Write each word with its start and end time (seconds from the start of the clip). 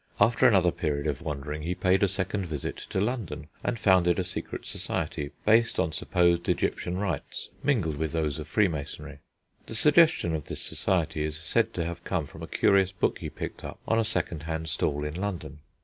After 0.19 0.47
another 0.47 0.71
period 0.71 1.05
of 1.05 1.21
wandering 1.21 1.61
he 1.61 1.75
paid 1.75 2.01
a 2.01 2.07
second 2.07 2.47
visit 2.47 2.75
to 2.89 2.99
London 2.99 3.49
and 3.63 3.77
founded 3.77 4.17
a 4.17 4.23
secret 4.23 4.65
society, 4.65 5.29
based 5.45 5.79
on 5.79 5.91
(supposed) 5.91 6.49
Egyptian 6.49 6.97
rites, 6.97 7.49
mingled 7.61 7.97
with 7.97 8.11
those 8.11 8.39
of 8.39 8.47
freemasonry. 8.47 9.19
The 9.67 9.75
suggestion 9.75 10.33
of 10.33 10.45
this 10.45 10.59
society 10.63 11.21
is 11.23 11.37
said 11.37 11.71
to 11.75 11.85
have 11.85 12.03
come 12.03 12.25
from 12.25 12.41
a 12.41 12.47
curious 12.47 12.91
book 12.91 13.19
he 13.19 13.29
picked 13.29 13.63
up 13.63 13.77
on 13.87 13.99
a 13.99 14.03
second 14.03 14.41
hand 14.41 14.69
stall 14.69 15.03
in 15.03 15.13
London. 15.13 15.59